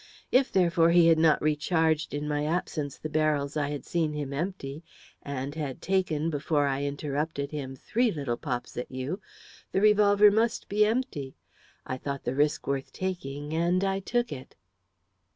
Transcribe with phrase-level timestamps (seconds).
[0.31, 4.33] If, therefore, he had not recharged in my absence the barrels I had seen him
[4.33, 4.83] empty,
[5.21, 9.21] and had taken, before I interrupted him, three little pops at you,
[9.71, 11.35] the revolver must be empty.
[11.85, 14.55] I thought the risk worth taking, and I took it."